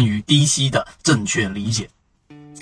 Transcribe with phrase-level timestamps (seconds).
[0.00, 1.86] 关于低吸的正确理解。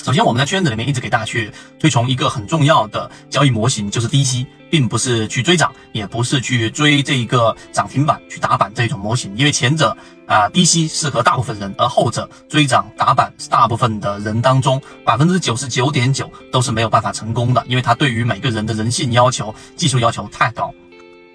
[0.03, 9.33] 首先，我们在圈子里面一直给大家去推崇一个很重要的交易模型，就是低吸，并不是去追涨，也不是去追这一个涨停板去打板这种模型。
[9.37, 9.97] 因为前者
[10.27, 20.75] 啊低吸适合大部分人，而后者追涨打板是大部分的人当中百分之九十九点九都是没有办法成功的，因为它对于每个人的人性要求、技术要求太高。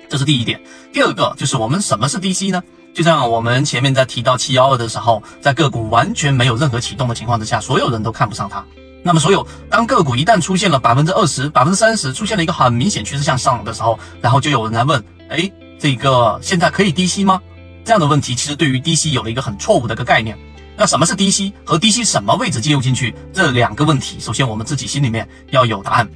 [0.10, 0.62] 这是第一点。
[0.92, 2.62] 第二个就是我们什么是低吸呢？
[2.94, 8.64] 就像我们前面在提到七幺二的时候，在个股完全没有任何启动的情况之下，所有人都看不上它。
[9.02, 17.42] 那么，所有当个股一旦出现了百分之二十、百分之三十，出现了一个很明显趋势向上的时候，然后就有人来问：哎，这个现在可以低吸吗？
[17.84, 20.38] 这样的问题其实对于低吸有了一个很错误的一个概念。
[20.78, 26.10] 那什么是低吸和低吸什么位置介入进去这两个问题，首先我们自己心里面要有答案。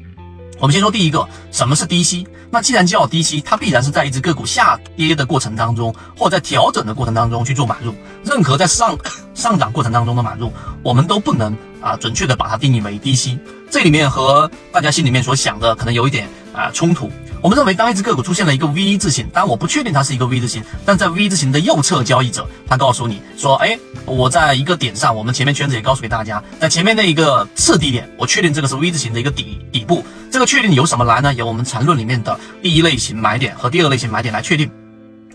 [0.60, 2.28] 我们先说第一个，什么是低吸？
[2.50, 7.94] 那既然叫低吸，它必然是在一只个股下跌的过程当中，或在调整的过程当中去做买入。
[8.24, 8.98] 任何在上
[9.34, 13.38] 上涨过程当中的买入，我们都不能啊准确的把它定义为低吸。
[13.70, 17.12] 这里面和大家心里面所想的可能有一点啊冲突。
[17.48, 30.04] 我们认为，当一只个股出现了一个 V 字形，当然我不确定它是一个 V 字形，但在 V 字形的右侧交易者，他告诉你说，哎，我在一个点上，我们前面圈子也告诉给大家，在前面那一个次低点，我确定这个是 V 字形的一个底底部。
[30.30, 31.34] 这个确定由什么来呢？
[31.36, 34.70] 由我们缠论里面的第一类型买点和第二类型买点来确定。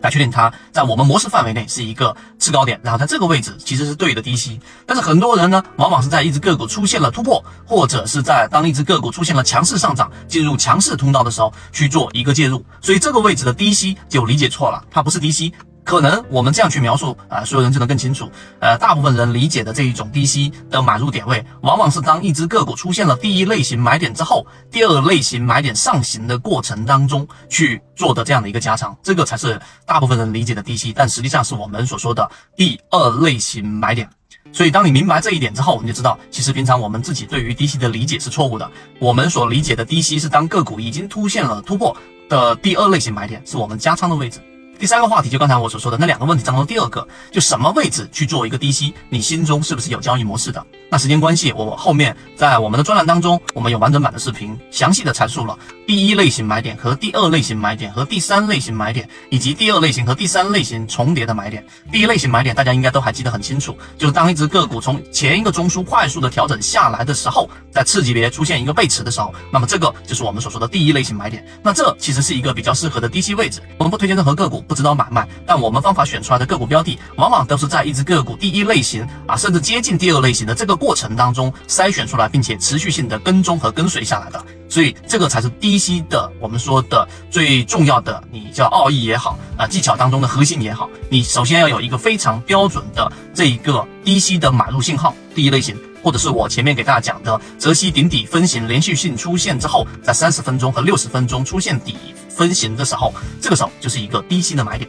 [0.03, 4.61] 来确定它在我们模式范围内是一个次高点，然后在这个位置其实是对的低吸。
[4.85, 15.53] 但是很多人呢，往往是在一只个股出现了突破，或者是在当一只个股出现了强势上涨，进入强势通道的时候去做一个介入，所以这个位置的低吸就理解错了，它不是低吸。
[15.85, 18.31] 可能我们这样去描述啊，所有人就能更清楚。
[18.61, 34.09] 呃，大部分人理解的这一种低吸的买入点位，往往是当一只个股出现了第一类型买点之后，第二类型买点上行的过程当中去做的这样的一个加仓，这个才是大部分人理解的低吸，但实际上是我们所说的第二类型买点。
[34.53, 38.71] 所以，当你明白这一点之后，你就知道，其实平常我们自己对于低吸的理解是错误的。
[38.99, 41.97] 我们所理解的低吸是当个股已经出现了突破
[42.29, 44.41] 的第二类型买点，是我们加仓的位置。
[44.83, 50.67] 第三个话题就刚才我所说的那两个问题当中，第二个就什么位置去做一个低吸，你心中是不是有交易模式的？
[50.93, 61.65] 那时间关系，我后面在我们的专栏当中，我们有完整版的视频，详细的阐述了第一类型买点和第二类型买点和第三类型买点，以及第二类型和第三类型重叠的买点。
[61.91, 71.43] 第一类型买点大家应该都还记得很清楚，就是当一只个股从前一个中枢快速的调整下来的时候，在次级别出现一个背驰的时候，那么这个就是我们所说的第一类型买点。
[71.63, 73.63] 那这其实是一个比较适合的低吸位置。
[73.79, 74.63] 我们不推荐任何个股。
[74.69, 84.45] 不知道买卖，但我们方法选出来的个股标的，往往都是在一只个股第一类型啊，甚至接近第二类型的这个过程当中筛选出来，并且持续性的跟踪和跟随下来的。
[84.69, 101.97] 所以这个才是低吸的，我们说的最重要的，你叫奥义也好啊，技巧当中的核心也好，你首先要有一个非常标准的这一个低吸的买入信号，第一类型，或者是我前面给大家讲的泽西顶底分型连续性出现之后，在三十分钟和六十分钟出现底。
[102.35, 104.89] 分型的时候，这个时候就是一个低吸的买点，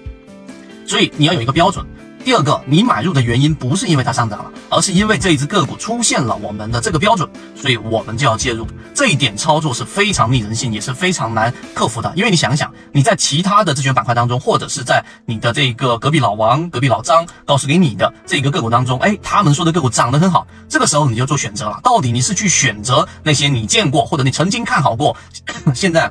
[0.87, 1.85] 所以你要有一个标准。
[2.23, 8.65] 第二个，你买入的原因不是因为它上涨了，而是因为这一只个股出现了我们的这个标准，所以我们就要介入。
[8.93, 12.13] 这一点操作是非常逆人性，也是非常难克服的。
[12.15, 25.17] 因为你想想，你在其他的自选板块当中，或者是在你的这个隔壁老王、隔壁老张告诉给你的这个个股当中，哎，他们说的个股涨得很好，这个时候你就做选择了，到底你是去选择那些你见过或者你曾经看好过，
[25.75, 26.09] 现在。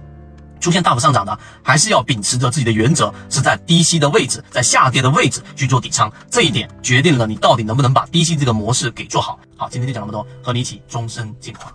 [0.62, 9.38] 出现大幅上涨的，还是要秉持着自己的原则，是在低吸的位置，在下跌的位置去做底仓，这一点决定了你到底能不能把低吸这个模式给做好。
[9.56, 11.72] 好，今天就讲那么多，和你一起终身进化。